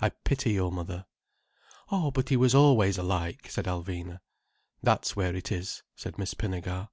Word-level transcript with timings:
I 0.00 0.08
pity 0.08 0.54
your 0.54 0.72
mother." 0.72 1.06
"Oh, 1.92 2.10
but 2.10 2.28
he 2.30 2.36
was 2.36 2.56
always 2.56 2.98
alike," 2.98 3.48
said 3.48 3.66
Alvina. 3.66 4.18
"That's 4.82 5.14
where 5.14 5.36
it 5.36 5.52
is," 5.52 5.84
said 5.94 6.18
Miss 6.18 6.34
Pinnegar. 6.34 6.88